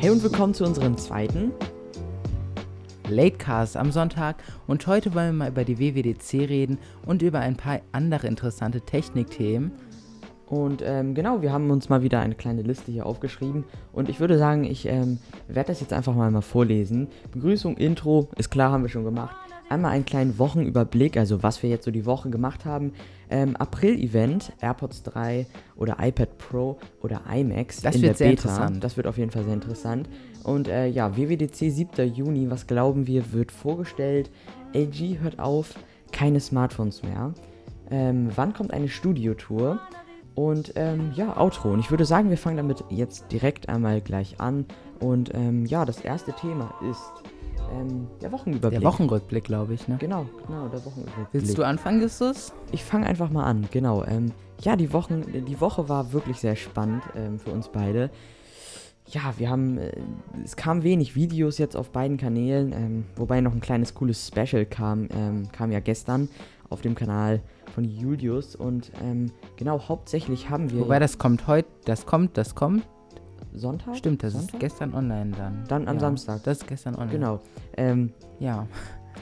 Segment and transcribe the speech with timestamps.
[0.00, 1.50] Hey und willkommen zu unserem zweiten
[3.08, 4.36] Latecast am Sonntag
[4.68, 8.80] und heute wollen wir mal über die WWDC reden und über ein paar andere interessante
[8.80, 9.72] Technikthemen.
[10.46, 13.64] Und ähm, genau, wir haben uns mal wieder eine kleine Liste hier aufgeschrieben.
[13.92, 17.08] Und ich würde sagen, ich ähm, werde das jetzt einfach mal, mal vorlesen.
[17.32, 19.47] Begrüßung, Intro, ist klar, haben wir schon gemacht.
[19.68, 22.92] Einmal einen kleinen Wochenüberblick, also was wir jetzt so die Woche gemacht haben.
[23.30, 25.46] Ähm, April-Event, AirPods 3
[25.76, 28.48] oder iPad Pro oder iMacs Das in wird der sehr Beta.
[28.48, 28.84] interessant.
[28.84, 30.08] Das wird auf jeden Fall sehr interessant.
[30.42, 32.14] Und äh, ja, WWDC 7.
[32.14, 34.30] Juni, was glauben wir, wird vorgestellt.
[34.72, 35.74] LG hört auf,
[36.12, 37.34] keine Smartphones mehr.
[37.90, 39.78] Ähm, wann kommt eine Studiotour?
[40.34, 41.72] Und ähm, ja, Outro.
[41.72, 44.66] Und ich würde sagen, wir fangen damit jetzt direkt einmal gleich an.
[45.00, 47.12] Und ähm, ja, das erste Thema ist
[47.72, 48.80] ähm, der Wochenüberblick.
[48.80, 49.88] Der Wochenrückblick, glaube ich.
[49.88, 49.96] Ne?
[49.98, 51.26] Genau, genau, der Wochenüberblick.
[51.32, 52.52] Willst du anfangen, Justus?
[52.72, 54.04] Ich fange einfach mal an, genau.
[54.04, 58.10] Ähm, ja, die, Wochen, die Woche war wirklich sehr spannend ähm, für uns beide.
[59.10, 59.92] Ja, wir haben, äh,
[60.44, 64.66] es kamen wenig Videos jetzt auf beiden Kanälen, ähm, wobei noch ein kleines cooles Special
[64.66, 66.28] kam, ähm, kam ja gestern
[66.68, 67.40] auf dem Kanal
[67.74, 72.54] von Julius und ähm, genau, hauptsächlich haben wir Wobei das kommt heute, das kommt, das
[72.54, 72.82] kommt.
[73.54, 73.96] Sonntag?
[73.96, 74.54] Stimmt, das Sonntag?
[74.54, 75.64] ist gestern online dann.
[75.68, 76.42] Dann am ja, Samstag.
[76.44, 77.12] Das ist gestern online.
[77.12, 77.40] Genau.
[77.76, 78.66] Ähm, Ja.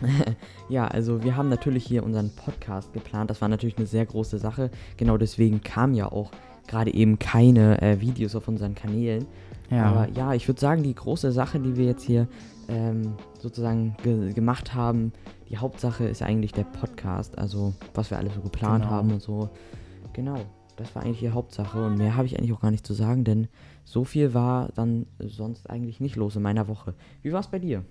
[0.69, 3.31] Ja, also wir haben natürlich hier unseren Podcast geplant.
[3.31, 4.71] Das war natürlich eine sehr große Sache.
[4.97, 6.33] Genau deswegen kamen ja auch
[6.67, 9.27] gerade eben keine äh, Videos auf unseren Kanälen.
[9.71, 9.85] Ja.
[9.87, 12.29] Aber ja, ich würde sagen, die große Sache, die wir jetzt hier
[12.69, 15.13] ähm, sozusagen ge gemacht haben,
[15.49, 17.39] die Hauptsache ist eigentlich der Podcast.
[17.39, 18.95] Also was wir alles so geplant Genau.
[18.95, 19.49] haben und so.
[20.13, 20.37] Genau,
[20.77, 21.85] das war eigentlich die Hauptsache.
[21.85, 23.49] Und mehr habe ich eigentlich auch gar nicht zu sagen, denn
[23.85, 26.95] so viel war dann sonst eigentlich nicht los in meiner Woche.
[27.23, 27.85] Wie war es bei dir?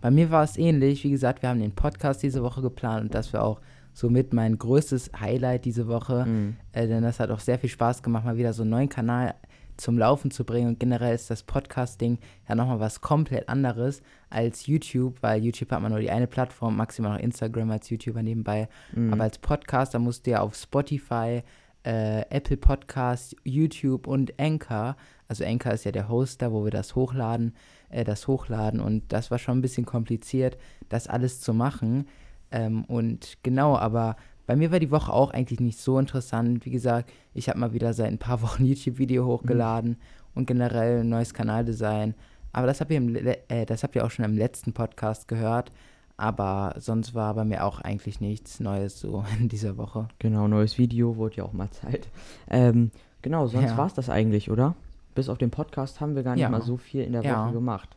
[0.00, 1.04] Bei mir war es ähnlich.
[1.04, 3.60] Wie gesagt, wir haben den Podcast diese Woche geplant und das war auch
[3.94, 6.26] somit mein größtes Highlight diese Woche.
[6.26, 6.56] Mhm.
[6.72, 9.34] Äh, denn das hat auch sehr viel Spaß gemacht, mal wieder so einen neuen Kanal
[9.76, 10.68] zum Laufen zu bringen.
[10.68, 15.82] Und generell ist das Podcasting ja nochmal was komplett anderes als YouTube, weil YouTube hat
[15.82, 18.68] man nur die eine Plattform, maximal noch Instagram als YouTuber nebenbei.
[18.92, 19.12] Mhm.
[19.12, 21.42] Aber als Podcaster musst du ja auf Spotify,
[21.84, 24.96] äh, Apple Podcast, YouTube und Anchor,
[25.28, 27.54] also Anchor ist ja der Hoster, wo wir das hochladen,
[27.88, 30.58] äh, das hochladen und das war schon ein bisschen kompliziert,
[30.88, 32.08] das alles zu machen.
[32.50, 36.64] Ähm, und genau, aber bei mir war die Woche auch eigentlich nicht so interessant.
[36.66, 39.96] Wie gesagt, ich habe mal wieder seit ein paar Wochen YouTube-Video hochgeladen
[40.34, 42.14] und generell ein neues Kanaldesign.
[42.52, 45.72] Aber das habt, ihr im, äh, das habt ihr auch schon im letzten Podcast gehört.
[46.16, 50.06] Aber sonst war bei mir auch eigentlich nichts Neues so in dieser Woche.
[50.20, 52.08] Genau, neues Video, wurde ja auch mal Zeit.
[52.48, 52.90] Ähm,
[53.22, 53.76] genau, sonst Ja.
[53.78, 54.76] war es das eigentlich, oder?
[55.16, 56.48] Bis auf den Podcast haben wir gar nicht Ja.
[56.50, 57.44] mal so viel in der Ja.
[57.44, 57.96] Woche gemacht.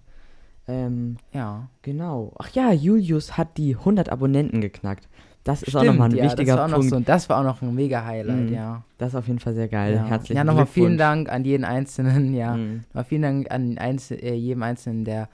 [0.67, 1.69] Ähm, Ja.
[1.83, 2.33] genau.
[2.39, 5.07] Ach ja, Julius hat die 100 Abonnenten geknackt.
[5.47, 6.91] Das ist auch nochmal ein ja, wichtiger das war auch Punkt.
[6.91, 8.53] Noch so, das war auch noch ein mega Highlight, Mhm.
[8.53, 8.83] ja.
[8.97, 9.95] Das ist auf jeden Fall sehr geil.
[9.95, 10.05] ja.
[10.05, 10.97] Herzlichen ja, nochmal vielen.
[10.97, 12.55] Dank an jeden Einzelnen, ja.
[12.55, 12.83] Mhm.
[12.89, 15.29] Nochmal vielen Dank an Einzel äh, jedem Einzelnen, der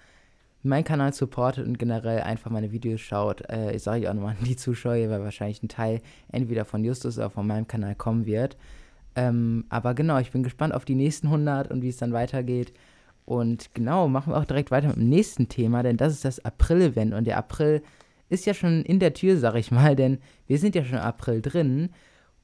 [0.66, 3.42] meinen Kanal supportet und generell einfach meine Videos schaut.
[3.50, 6.00] Äh, ich sage auch nochmal an die Zuschauer, weil wahrscheinlich ein Teil
[6.32, 8.56] entweder von Justus oder von meinem Kanal kommen wird.
[9.16, 12.72] Ähm, aber genau, ich bin gespannt auf die nächsten 100 und wie es dann weitergeht.
[13.26, 16.44] Und genau, machen wir auch direkt weiter mit dem nächsten Thema, denn das ist das
[16.44, 17.14] April-Event.
[17.14, 17.82] Und der April
[18.34, 20.18] ist ja schon in der Tür, sag ich mal, denn
[20.48, 21.90] wir sind ja schon April drin.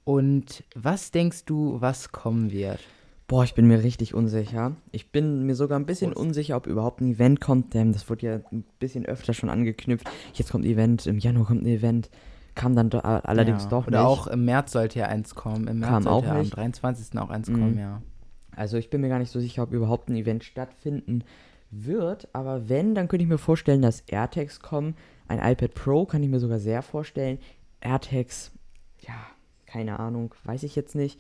[0.03, 2.79] Und was denkst du, was kommen wird?
[3.27, 4.75] Boah, ich bin mir richtig unsicher.
[4.91, 6.25] Ich bin mir sogar ein bisschen Prost.
[6.25, 10.09] unsicher, ob überhaupt ein Event kommt, denn das wurde ja ein bisschen öfter schon angeknüpft.
[10.33, 12.09] Jetzt kommt ein Event, im Januar kommt ein Event,
[12.55, 13.69] kam dann do allerdings ja.
[13.69, 14.07] doch Oder nicht.
[14.07, 15.67] auch im März sollte ja eins kommen.
[15.67, 16.53] Im März Kam sollte auch ja nicht.
[16.53, 17.19] am 23.
[17.19, 17.53] auch eins Mhm.
[17.53, 18.01] kommen, ja.
[18.55, 21.23] Also ich bin mir gar nicht so sicher, ob überhaupt ein Event stattfinden
[21.69, 22.27] wird.
[22.33, 24.95] Aber wenn, dann könnte ich mir vorstellen, dass AirTags kommen.
[25.29, 27.37] Ein iPad Pro kann ich mir sogar sehr vorstellen.
[27.81, 28.51] AirTags,
[29.07, 29.13] ja,
[29.65, 31.19] keine Ahnung, weiß ich jetzt nicht.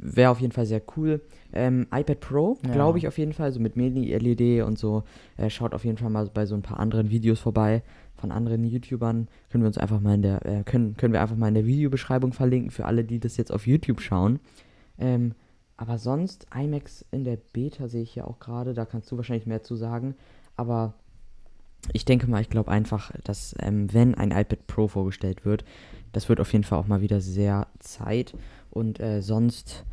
[0.00, 1.20] Wäre auf jeden Fall sehr cool.
[1.52, 2.72] Ähm, iPad Pro, Ja.
[2.72, 5.02] glaube ich auf jeden Fall, so mit Mini-LED und so.
[5.36, 7.82] Äh, schaut auf jeden Fall mal bei so ein paar anderen Videos vorbei
[8.16, 9.28] von anderen YouTubern.
[9.50, 11.66] Können wir uns einfach mal in der, äh, können, können wir einfach mal in der
[11.66, 14.38] Videobeschreibung verlinken für alle, die das jetzt auf YouTube schauen.
[14.98, 15.32] Ähm,
[15.76, 19.46] aber sonst, IMAX in der Beta sehe ich ja auch gerade, da kannst du wahrscheinlich
[19.46, 20.14] mehr zu sagen.
[20.56, 20.94] Aber
[21.92, 25.64] ich denke mal, ich glaube einfach, dass ähm, wenn ein iPad Pro vorgestellt wird,
[26.12, 28.34] das wird auf jeden Fall auch mal wieder sehr Zeit.
[28.70, 29.84] Und äh, sonst,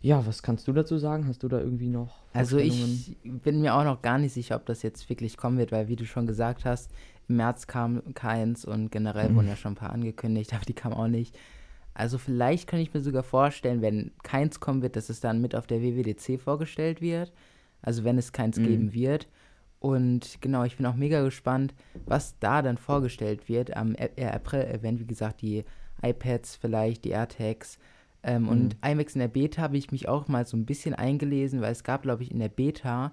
[0.00, 1.26] ja, was kannst du dazu sagen?
[1.26, 4.66] Hast du da irgendwie noch Also ich bin mir auch noch gar nicht sicher, ob
[4.66, 6.90] das jetzt wirklich kommen wird, weil wie du schon gesagt hast,
[7.28, 9.36] im März kam keins und generell Mhm.
[9.36, 11.36] wurden ja schon ein paar angekündigt, aber die kamen auch nicht.
[11.94, 15.54] Also vielleicht kann ich mir sogar vorstellen, wenn keins kommen wird, dass es dann mit
[15.54, 17.32] auf der WWDC vorgestellt wird.
[17.80, 18.64] Also wenn es keins Mhm.
[18.64, 19.28] geben wird.
[19.78, 21.74] Und genau, ich bin auch mega gespannt,
[22.06, 25.00] was da dann vorgestellt wird am äh, April-Event.
[25.00, 25.64] Wie gesagt, die
[26.02, 27.78] iPads vielleicht, die AirTags,
[28.22, 28.48] Ähm, Mhm.
[28.48, 31.70] Und IMAX in der Beta habe ich mich auch mal so ein bisschen eingelesen, weil
[31.72, 33.12] es gab, glaube ich, in der Beta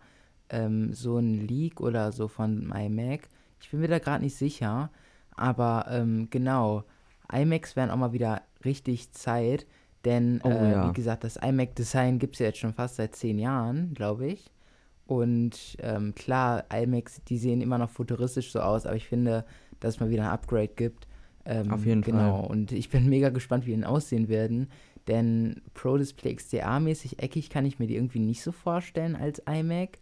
[0.49, 3.29] ähm, so ein Leak oder so von iMac.
[3.61, 4.89] Ich bin mir da gerade nicht sicher,
[5.35, 6.83] aber ähm, genau,
[7.31, 9.67] iMacs wären auch mal wieder richtig Zeit,
[10.05, 10.89] denn Oh, äh, ja.
[10.89, 14.49] wie gesagt, das iMac-Design gibt es ja jetzt schon fast seit zehn Jahren, glaube ich.
[15.05, 19.45] Und ähm, klar, iMacs, die sehen immer noch futuristisch so aus, aber ich finde,
[19.79, 21.07] dass es mal wieder ein Upgrade gibt.
[21.45, 22.41] Ähm, Auf jeden genau.
[22.41, 22.49] Fall.
[22.51, 24.69] Und ich bin mega gespannt, wie die aussehen werden.
[25.09, 29.99] Denn Pro Display XDR-mäßig eckig kann ich mir die irgendwie nicht so vorstellen als iMac.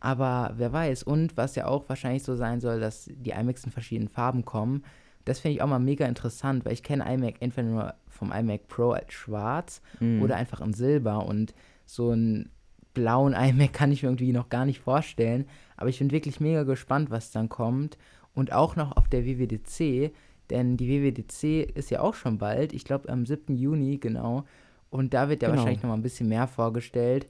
[0.00, 1.04] Aber wer weiß.
[1.04, 4.84] Und was ja auch wahrscheinlich so sein soll, dass die iMacs in verschiedenen Farben kommen.
[5.24, 8.66] Das finde ich auch mal mega interessant, weil ich kenne iMac entweder nur vom iMac
[8.68, 10.20] Pro als schwarz Mhm.
[10.22, 11.24] oder einfach in Silber.
[11.24, 11.54] Und
[11.86, 12.50] so einen
[12.94, 15.46] blauen iMac kann ich mir irgendwie noch gar nicht vorstellen.
[15.76, 17.98] Aber ich bin wirklich mega gespannt, was dann kommt.
[18.34, 20.12] Und auch noch auf der WWDC,
[20.50, 22.72] denn die WWDC ist ja auch schon bald.
[22.72, 23.56] Ich glaube am 7.
[23.56, 24.44] Juni, genau.
[24.90, 25.58] Und da wird ja Genau.
[25.58, 27.26] wahrscheinlich noch mal ein bisschen mehr vorgestellt.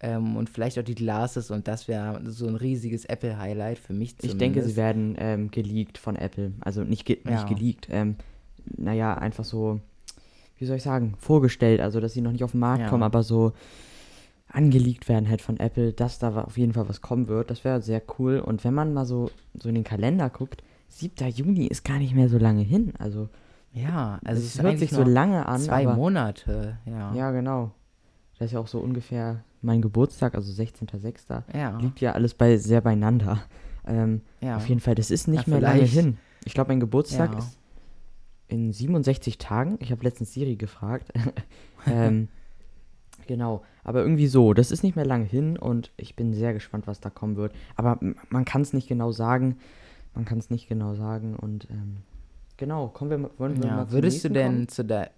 [0.00, 1.50] Ähm, und vielleicht auch die Glasses.
[1.50, 4.34] Und das wäre so ein riesiges Apple-Highlight für mich zumindest.
[4.34, 6.52] Ich denke, sie werden ähm, geleakt von Apple.
[6.60, 7.30] Also nicht, ge Ja.
[7.32, 7.88] nicht geleakt.
[7.90, 8.14] Ähm,
[8.76, 9.80] naja, einfach so,
[10.58, 11.80] wie soll ich sagen, vorgestellt.
[11.80, 12.88] Also, dass sie noch nicht auf den Markt Ja.
[12.88, 13.52] kommen, aber so
[14.48, 17.50] angeleakt werden halt von Apple, dass da auf jeden Fall was kommen wird.
[17.50, 18.40] Das wäre sehr cool.
[18.40, 21.28] Und wenn man mal so, so in den Kalender guckt, 7.
[21.28, 22.92] Juni ist gar nicht mehr so lange hin.
[22.98, 23.28] Also,
[23.72, 25.60] Ja, also es hört sich so lange an.
[25.60, 26.78] zwei aber, Monate.
[26.86, 27.14] Ja.
[27.14, 27.72] Ja, genau.
[28.38, 31.42] Das ist ja auch so ungefähr mein Geburtstag, also 16.06.
[31.54, 31.76] Ja.
[31.78, 33.40] Liegt ja alles bei, sehr beieinander.
[33.86, 34.56] Ähm, ja.
[34.56, 36.16] Auf jeden Fall, das ist nicht Ja, mehr lange hin.
[36.44, 37.38] Ich glaube, mein Geburtstag Ja.
[37.38, 37.58] ist
[38.46, 39.76] in 67 Tagen.
[39.80, 41.12] Ich habe letztens Siri gefragt.
[41.86, 42.28] ähm,
[43.28, 44.52] genau, aber irgendwie so.
[44.54, 47.52] Das ist nicht mehr lange hin und ich bin sehr gespannt, was da kommen wird.
[47.76, 49.58] Aber man kann es nicht genau sagen.
[50.14, 51.98] Man kann es nicht genau sagen und ähm,
[52.56, 54.68] genau, kommen wir, mal- wollen wir mal Ja, zum würdest du denn kommen?
[54.68, 55.10] zu der,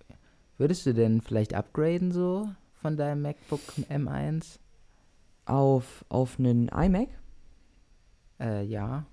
[0.59, 2.51] würdest du denn vielleicht upgraden so
[2.83, 4.59] von deinem MacBook M1?
[5.47, 7.09] auf, auf einen iMac?
[8.41, 9.05] Äh, ja.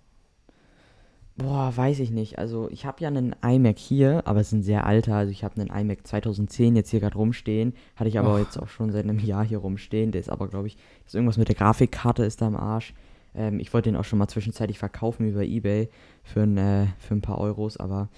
[1.38, 2.40] Boah, weiß ich nicht.
[2.40, 5.16] Also ich habe ja einen iMac hier, aber es ist ein sehr alter.
[5.16, 7.74] Also ich habe einen iMac 2010 jetzt hier gerade rumstehen.
[7.96, 8.40] Hatte ich aber Och.
[8.40, 10.12] jetzt auch schon seit einem Jahr hier rumstehen.
[10.12, 12.94] Der ist aber, glaube ich, ist irgendwas mit der Grafikkarte ist da am Arsch.
[13.36, 15.90] Ähm, ich wollte den auch schon mal zwischenzeitlich verkaufen über Ebay
[16.24, 18.10] für ein, äh, für ein paar Euros, aber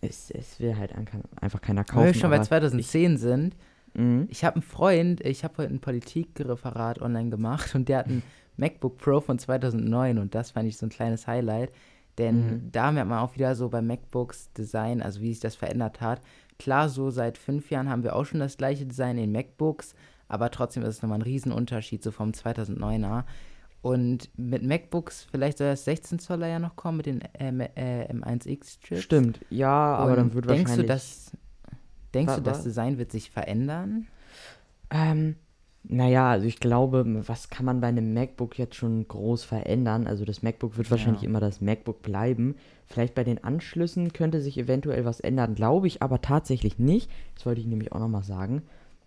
[0.00, 0.92] es, es will halt
[1.40, 2.06] einfach keiner kaufen.
[2.06, 3.56] Wenn wir schon bei aber 2010 sind,
[3.96, 4.28] Mhm.
[4.30, 8.22] ich habe einen Freund, ich habe heute ein Politikreferat online gemacht und der hat ein
[8.56, 11.70] MacBook Pro von 2009 und das fand ich so ein kleines Highlight,
[12.18, 12.72] denn Mhm.
[12.72, 16.20] da merkt man auch wieder so bei MacBooks Design, also wie sich das verändert hat.
[16.58, 19.94] Klar, so seit fünf Jahren haben wir auch schon das gleiche Design in MacBooks,
[20.28, 23.24] aber trotzdem ist es nochmal ein Riesenunterschied so vom 2009er.
[23.82, 29.02] Und mit MacBooks, vielleicht soll das 16 Zoller ja noch kommen mit den äh, M1X-Chips.
[29.02, 30.86] Stimmt, ja, aber Und dann wird denkst wahrscheinlich...
[30.86, 31.32] Du, dass,
[32.14, 34.06] denkst Wa- du, das Design wird sich verändern?
[34.90, 35.36] Ähm,
[35.88, 40.06] naja, also ich glaube, was kann man bei einem MacBook jetzt schon groß verändern?
[40.06, 41.28] Also das MacBook wird wahrscheinlich Ja.
[41.28, 42.56] immer das MacBook bleiben.
[42.86, 47.10] Vielleicht bei den Anschlüssen könnte sich eventuell was ändern, glaube ich aber tatsächlich nicht.
[47.34, 48.62] Das wollte ich nämlich auch nochmal sagen.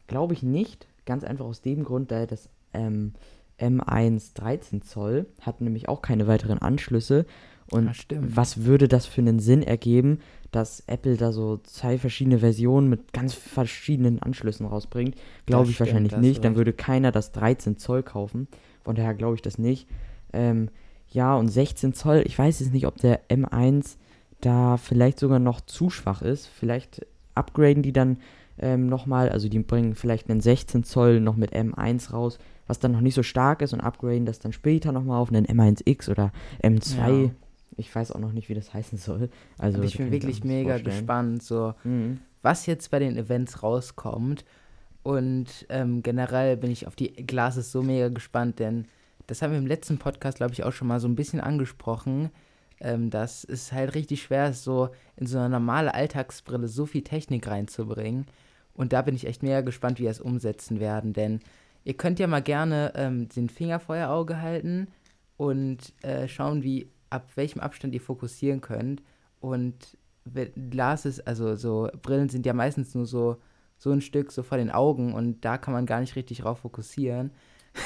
[0.08, 3.14] Glaube ich nicht, ganz einfach aus dem Grund, da das ähm,
[3.60, 7.26] M1 13 Zoll hat nämlich auch keine weiteren Anschlüsse.
[7.72, 8.36] Und Ah, stimmt.
[8.36, 10.20] was würde das für einen Sinn ergeben,
[10.52, 15.16] dass Apple da so zwei verschiedene Versionen mit ganz verschiedenen Anschlüssen rausbringt?
[15.46, 16.44] Glaube ich stimmt, wahrscheinlich nicht.
[16.44, 18.48] Dann würde keiner das 13 Zoll kaufen.
[18.84, 19.88] Von daher glaube ich das nicht.
[20.34, 20.70] Ähm,
[21.12, 23.98] ja, und 16 Zoll, ich weiß jetzt nicht, ob der M1
[24.42, 26.48] da vielleicht sogar noch zu schwach ist.
[26.48, 28.18] Vielleicht upgraden die dann
[28.60, 32.92] ähm, nochmal, also die bringen vielleicht einen 16 Zoll noch mit M1 raus, was dann
[32.92, 36.32] noch nicht so stark ist und upgraden das dann später nochmal auf einen M1X oder
[36.62, 37.24] M2.
[37.24, 37.30] Ja.
[37.78, 39.30] Ich weiß auch noch nicht, wie das heißen soll.
[39.58, 40.96] Also Aber ich bin wirklich mega vorstellen.
[40.98, 42.20] gespannt, so Mhm.
[42.42, 44.44] was jetzt bei den Events rauskommt.
[45.04, 48.86] Und ähm, generell bin ich auf die Glasses so mega gespannt, denn
[49.28, 52.30] das haben wir im letzten Podcast, glaube ich, auch schon mal so ein bisschen angesprochen,
[52.82, 57.04] ähm, dass es halt richtig schwer ist, so in so eine normale Alltagsbrille so viel
[57.04, 58.26] Technik reinzubringen.
[58.74, 61.40] Und da bin ich echt mega gespannt, wie wir es umsetzen werden, denn
[61.86, 64.88] ihr könnt ja mal gerne ähm, den Finger vor euer Auge halten
[65.38, 69.02] und äh, schauen, wie ab welchem Abstand ihr fokussieren könnt.
[69.40, 69.98] Und
[70.70, 73.38] Glasses, also so Brillen sind ja meistens nur so,
[73.78, 76.60] so ein Stück so vor den Augen und da kann man gar nicht richtig drauf
[76.60, 77.32] fokussieren.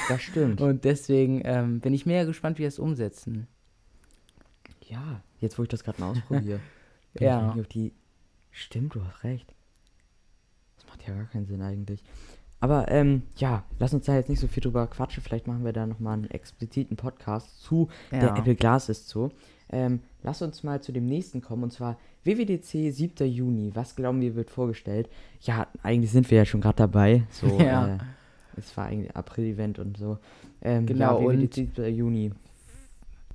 [0.08, 0.60] Das stimmt.
[0.62, 3.46] Und deswegen ähm, bin ich mega gespannt, wie wir es umsetzen.
[4.80, 6.60] ja, jetzt wo ich das gerade mal ausprobiere.
[7.14, 7.52] bin Ja.
[7.54, 7.92] Ich auf die
[8.50, 9.52] Stimmt, du hast recht.
[10.76, 12.04] Das macht ja gar keinen Sinn eigentlich.
[12.64, 15.22] Aber ähm, ja, lass uns da jetzt nicht so viel drüber quatschen.
[15.22, 18.20] Vielleicht machen wir da nochmal einen expliziten Podcast zu Ja.
[18.20, 19.28] der Apple Glasses zu.
[19.70, 23.26] Ähm, lass uns mal zu dem nächsten kommen und zwar WWDC 7.
[23.28, 23.70] Juni.
[23.74, 25.10] Was glauben wir wird vorgestellt?
[25.42, 27.24] Ja, eigentlich sind wir ja schon gerade dabei.
[27.30, 27.96] So, Ja.
[27.96, 27.98] äh,
[28.56, 30.16] es war eigentlich ein April-Event und so.
[30.62, 31.94] Ähm, Genau, ja, WWDC und- 7.
[31.94, 32.30] Juni.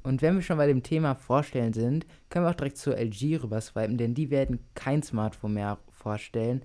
[0.02, 3.36] Und wenn wir schon bei dem Thema Vorstellen sind, können wir auch direkt zur LG
[3.44, 6.64] rüber swipen, denn die werden kein Smartphone mehr vorstellen.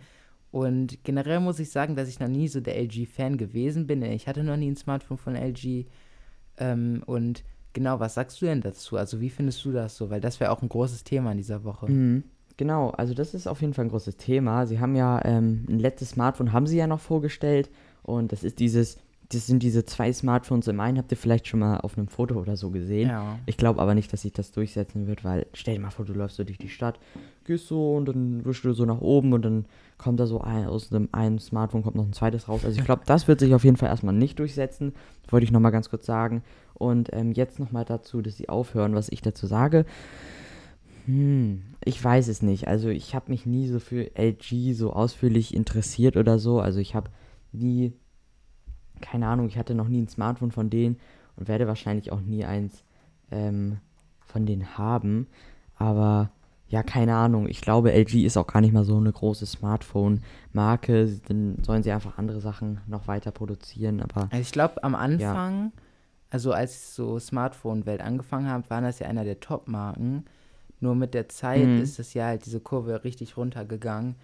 [0.54, 4.02] Und generell muss ich sagen, dass ich noch nie so der LG-Fan gewesen bin.
[4.02, 5.86] Ich hatte noch nie ein Smartphone von LG.
[6.58, 7.42] Ähm, und
[7.72, 8.96] genau, was sagst du denn dazu?
[8.96, 10.10] Also wie findest du das so?
[10.10, 11.90] Weil das wäre auch ein großes Thema in dieser Woche.
[11.90, 12.22] Mhm.
[12.56, 14.64] Genau, also das ist auf jeden Fall ein großes Thema.
[14.68, 17.68] Sie haben ja ähm, ein letztes Smartphone, haben sie ja noch vorgestellt.
[18.04, 18.98] Und das ist dieses,
[19.30, 22.34] das sind diese zwei Smartphones im einen, habt ihr vielleicht schon mal auf einem Foto
[22.36, 23.08] oder so gesehen.
[23.08, 23.38] Ja.
[23.46, 26.12] Ich glaube aber nicht, dass sich das durchsetzen wird, weil stell dir mal vor, du
[26.12, 26.98] läufst so durch die Stadt,
[27.44, 29.64] gehst so und dann wischst du so nach oben und dann
[29.98, 32.64] kommt da so ein, aus dem einen Smartphone kommt noch ein zweites raus.
[32.64, 34.92] Also ich glaube, das wird sich auf jeden Fall erstmal nicht durchsetzen.
[35.28, 36.42] Wollte ich nochmal ganz kurz sagen.
[36.74, 39.86] Und ähm, jetzt nochmal dazu, dass sie aufhören, was ich dazu sage.
[41.06, 42.66] Hm, ich weiß es nicht.
[42.66, 46.60] Also ich habe mich nie so für LG so ausführlich interessiert oder so.
[46.60, 47.10] Also ich habe
[47.52, 47.92] nie,
[49.00, 50.98] keine Ahnung, ich hatte noch nie ein Smartphone von denen
[51.36, 52.84] und werde wahrscheinlich auch nie eins
[53.30, 53.78] ähm,
[54.20, 55.26] von denen haben.
[55.76, 56.30] Aber
[56.68, 57.48] ja, keine Ahnung.
[57.48, 61.20] Ich glaube, LG ist auch gar nicht mal so eine große Smartphone-Marke.
[61.28, 64.00] Dann sollen sie einfach andere Sachen noch weiter produzieren.
[64.00, 65.72] Aber Also ich glaube, am Anfang,
[66.30, 70.24] also als so Smartphone-Welt angefangen hat, waren das ja einer der Top-Marken.
[70.80, 71.80] Nur mit der Zeit Mhm.
[71.80, 74.16] ist es ja halt diese Kurve richtig runtergegangen.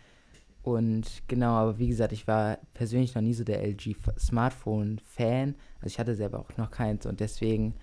[0.63, 5.55] Und genau, aber wie gesagt, ich war persönlich noch nie so der LG-Smartphone-Fan.
[5.77, 7.75] Also ich hatte selber auch noch keins und deswegen,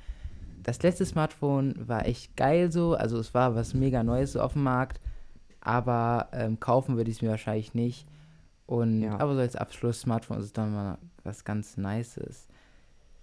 [0.61, 2.93] das letzte Smartphone war echt geil so.
[2.93, 4.99] Also es war was mega Neues so auf dem Markt.
[5.61, 8.05] Aber ähm, kaufen würde ich es mir wahrscheinlich nicht.
[8.67, 9.19] Und Ja.
[9.19, 12.47] aber so als Abschluss Smartphone ist es dann mal was ganz Nices.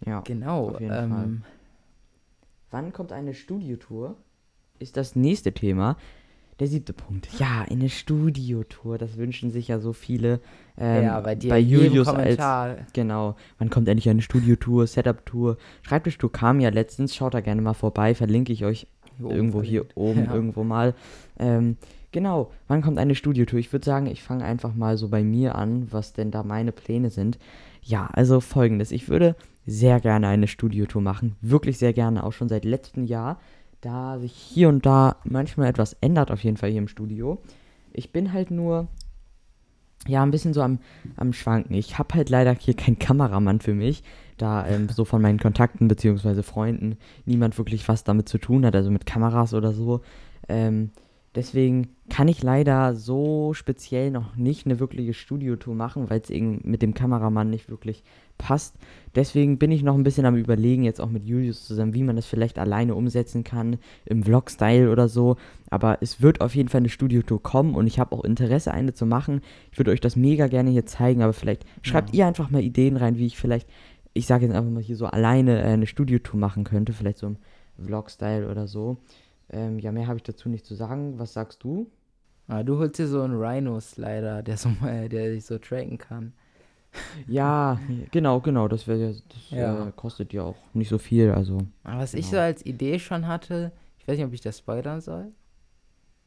[0.05, 0.21] ja.
[0.21, 0.71] Genau.
[0.71, 1.45] auf jeden ähm,
[2.71, 4.17] Wann kommt eine Studiotour?
[4.81, 5.97] Ist das nächste Thema.
[6.61, 7.29] Der siebte Punkt.
[7.39, 8.97] Ja, eine Studiotour.
[8.99, 10.41] Das wünschen sich ja so viele.
[10.79, 12.39] Ähm, ja, bei dir bei Julius als.
[12.93, 13.37] Genau.
[13.59, 15.57] Wann kommt endlich eine Studiotour, Setup-Tour?
[15.83, 17.15] Schreibtischtour kam ja letztens.
[17.15, 18.15] Schaut da gerne mal vorbei.
[18.15, 19.97] Verlinke ich euch hier oben irgendwo hier verlinkt.
[19.97, 20.35] oben, Ja.
[20.35, 20.95] irgendwo mal.
[21.39, 21.77] Ähm,
[22.13, 22.53] genau.
[22.69, 23.59] Wann kommt eine Studiotour?
[23.59, 26.71] Ich würde sagen, ich fange einfach mal so bei mir an, was denn da meine
[26.73, 27.39] Pläne sind.
[27.83, 28.93] Ja, also folgendes.
[28.93, 29.35] Ich würde
[29.67, 31.35] sehr gerne eine Studiotour machen.
[31.41, 32.23] Wirklich sehr gerne.
[32.25, 33.41] Auch schon seit letztem Jahr.
[33.85, 37.37] Da sich hier und da manchmal etwas ändert, auf jeden Fall hier im Studio.
[37.93, 38.89] Ich bin halt nur
[40.07, 40.79] ja, ein bisschen so am,
[41.17, 41.75] am Schwanken.
[41.75, 44.03] Ich habe halt leider hier keinen Kameramann für mich,
[44.39, 46.43] da ähm, so von meinen Kontakten bzw.
[46.43, 50.01] Freunden niemand wirklich was damit zu tun hat, also mit Kameras oder so.
[50.49, 50.91] Ähm,
[51.35, 56.61] deswegen kann ich leider so speziell noch nicht eine wirkliche Studiotour machen, weil es eben
[56.65, 58.05] mit dem Kameramann nicht wirklich
[58.39, 58.77] passt.
[59.15, 62.17] Deswegen bin ich noch ein bisschen am Überlegen, jetzt auch mit Julius zusammen, wie man
[62.17, 65.37] das vielleicht alleine umsetzen kann, im Vlog-Style oder so.
[65.71, 68.93] Aber es wird auf jeden Fall eine Studiotour kommen und ich habe auch Interesse, eine
[68.93, 69.41] zu machen.
[69.73, 72.97] Ich würde euch das mega gerne hier zeigen, aber vielleicht schreibt ihr einfach mal Ideen
[72.97, 73.69] rein, wie ich vielleicht,
[74.13, 77.29] ich sage jetzt einfach mal hier so alleine äh, eine Studiotour machen könnte, vielleicht so
[77.29, 77.37] im
[77.79, 78.99] Vlog-Style oder so.
[79.51, 81.19] Ähm, ja, mehr habe ich dazu nicht zu sagen.
[81.19, 81.91] Was sagst du?
[82.49, 86.33] Ah, du holst dir so einen Rhino-Slider, der, so, äh, der sich so tracken kann.
[87.27, 87.79] Ja,
[88.11, 88.69] genau, genau.
[88.69, 89.89] Das, wär, ja- das Ja.
[89.89, 91.31] Äh, kostet ja auch nicht so viel.
[91.31, 92.37] Also, Aber was ich Genau.
[92.37, 95.33] so als Idee schon hatte, ich weiß nicht, ob ich das spoilern soll.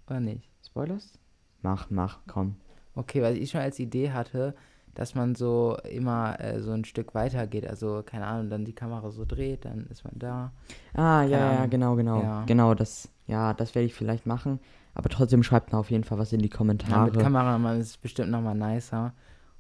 [0.08, 0.50] Oder nicht?
[0.66, 1.18] Spoilers?
[1.62, 2.56] Mach, mach, komm.
[2.96, 4.56] Okay, weil ich schon als Idee hatte,
[4.98, 7.68] dass man so immer äh, so ein Stück weiter geht.
[7.68, 10.52] Also, keine Ahnung, dann die Kamera so dreht, dann ist man da.
[10.94, 11.70] Ah, ja, Keine ja, Ahnung.
[11.70, 12.22] genau, genau.
[12.24, 12.44] Ja.
[12.48, 14.60] Genau, das, ja, das werde ich vielleicht machen.
[14.96, 17.06] Aber trotzdem schreibt mal auf jeden Fall was in die Ja, Kommentare.
[17.12, 19.14] mit Kameramann ist es bestimmt nochmal nicer.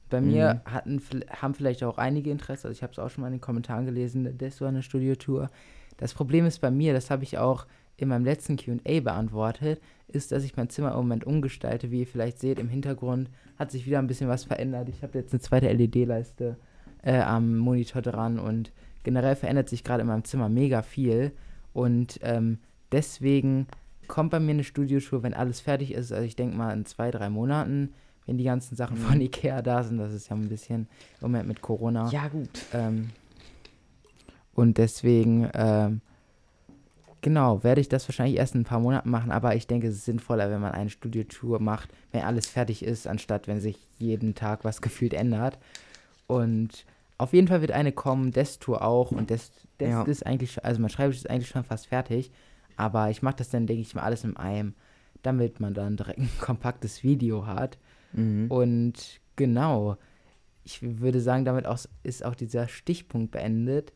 [0.09, 0.71] Bei mir Mhm.
[0.73, 3.33] hatten, vi- haben vielleicht auch einige Interesse, also ich habe es auch schon mal in
[3.33, 5.49] den Kommentaren gelesen, das war eine Studiotour.
[5.97, 7.67] Das Problem ist bei mir, das habe ich auch
[7.97, 11.91] in meinem letzten QA beantwortet, ist, dass ich mein Zimmer im Moment umgestalte.
[11.91, 14.87] Wie ihr vielleicht seht, im Hintergrund hat sich wieder ein bisschen was verändert.
[14.89, 16.57] Ich habe jetzt eine zweite LED-Leiste
[17.03, 18.71] äh, am Monitor dran und
[19.03, 21.31] generell verändert sich gerade in meinem Zimmer mega viel.
[21.73, 22.59] Und ähm,
[22.91, 23.67] deswegen
[24.07, 26.11] kommt bei mir eine Studiotour, wenn alles fertig ist.
[26.11, 27.93] Also ich denke mal in zwei, drei Monaten,
[28.25, 29.97] wenn die ganzen Sachen von Ikea da sind.
[29.97, 30.87] Das ist ja ein bisschen
[31.21, 32.09] im Moment mit Corona.
[32.11, 32.49] ja, gut.
[32.73, 33.09] Ähm,
[34.53, 36.01] und deswegen, ähm,
[37.21, 39.95] genau, werde ich das wahrscheinlich erst in ein paar Monaten machen, aber ich denke, es
[39.95, 44.35] ist sinnvoller, wenn man eine Studiotour macht, wenn alles fertig ist, anstatt wenn sich jeden
[44.35, 45.57] Tag was gefühlt ändert.
[46.27, 46.85] Und
[47.17, 49.11] auf jeden Fall wird eine kommen, Desk-Tour auch.
[49.11, 50.03] Und Desk Ja.
[50.03, 52.31] ist eigentlich, schon- also mein Schreibtisch ist eigentlich schon fast fertig.
[52.75, 54.75] Aber ich mache das dann, denke ich mal, alles im einem,
[55.23, 57.77] damit man dann direkt ein kompaktes Video hat.
[58.13, 58.51] Mhm.
[58.51, 59.97] Und genau,
[60.63, 63.93] ich würde sagen, damit auch, ist auch dieser Stichpunkt beendet.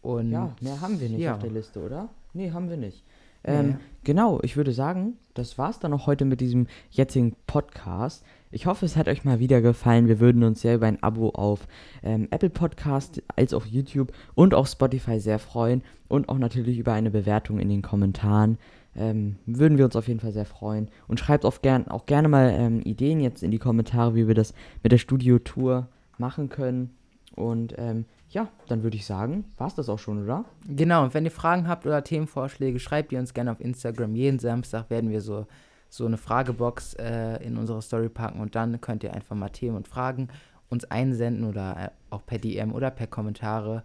[0.00, 1.34] Und Ja, mehr haben wir nicht ja.
[1.34, 2.08] auf der Liste, oder?
[2.36, 3.02] Nee, haben wir nicht.
[3.44, 3.76] Ähm.
[4.04, 8.22] Genau, ich würde sagen, das war's dann auch heute mit diesem jetzigen Podcast.
[8.50, 10.06] Ich hoffe, es hat euch mal wieder gefallen.
[10.06, 11.66] Wir würden uns sehr über ein Abo auf
[12.02, 16.92] ähm, Apple Podcast als auf YouTube und auch Spotify sehr freuen und auch natürlich über
[16.92, 18.58] eine Bewertung in den Kommentaren.
[18.94, 20.88] Ähm, würden wir uns auf jeden Fall sehr freuen.
[21.08, 24.34] Und schreibt auch, gern, auch gerne mal ähm, Ideen jetzt in die Kommentare, wie wir
[24.34, 24.52] das
[24.82, 25.88] mit der Studio-Tour
[26.18, 26.90] machen können.
[27.34, 30.44] Und ähm, ja, dann würde ich sagen, war's das auch schon, oder?
[30.66, 34.14] Genau, und wenn ihr Fragen habt oder Themenvorschläge, schreibt die uns gerne auf Instagram.
[34.16, 35.46] Jeden Samstag werden wir so,
[35.88, 39.76] so eine Fragebox äh, in unsere Story packen und dann könnt ihr einfach mal Themen
[39.76, 40.28] und Fragen
[40.68, 43.84] uns einsenden oder äh, auch per DM oder per Kommentare.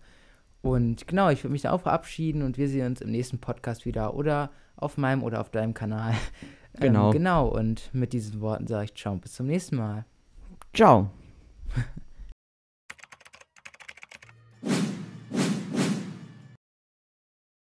[0.61, 3.85] Und genau, ich würde mich da auch verabschieden und wir sehen uns im nächsten Podcast
[3.85, 6.13] wieder oder auf meinem oder auf deinem Kanal.
[6.79, 7.07] Genau.
[7.07, 10.05] Ähm, genau, und mit diesen Worten sage ich ciao, bis zum nächsten Mal.
[10.73, 11.09] Ciao.